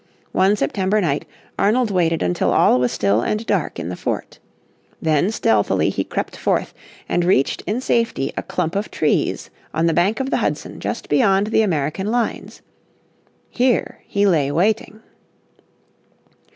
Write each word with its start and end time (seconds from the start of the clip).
One 0.31 0.55
September 0.55 0.99
night 0.99 1.25
Arnold 1.59 1.91
waited 1.91 2.23
until 2.23 2.51
all 2.51 2.79
was 2.79 2.91
still 2.91 3.21
and 3.21 3.45
dark 3.45 3.77
in 3.77 3.89
the 3.89 3.95
fort. 3.95 4.39
Then 4.99 5.29
stealthily 5.31 5.91
he 5.91 6.03
crept 6.03 6.35
forth 6.35 6.73
and 7.07 7.23
reached 7.23 7.61
in 7.67 7.81
safety 7.81 8.33
a 8.35 8.41
clump 8.41 8.75
of 8.75 8.89
trees 8.89 9.51
on 9.75 9.85
the 9.85 9.93
bank 9.93 10.19
of 10.19 10.31
the 10.31 10.37
Hudson 10.37 10.79
just 10.79 11.07
beyond 11.07 11.47
the 11.51 11.61
American 11.61 12.07
lines. 12.07 12.63
Here 13.51 13.99
he 14.07 14.25
lay 14.25 14.51
waiting. 14.51 15.01